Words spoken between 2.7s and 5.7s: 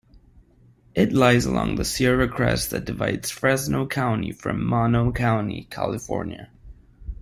that divides Fresno County from Mono County,